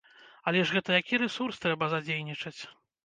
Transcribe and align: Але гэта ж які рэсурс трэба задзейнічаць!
Але 0.51 0.61
гэта 0.77 0.89
ж 0.95 1.01
які 1.01 1.19
рэсурс 1.25 1.61
трэба 1.67 1.91
задзейнічаць! 1.93 2.57